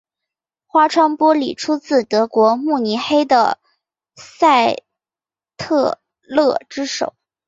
[0.65, 3.59] 花窗玻璃出自德国慕尼黑的
[4.15, 4.77] 赛
[5.57, 7.13] 特勒之手。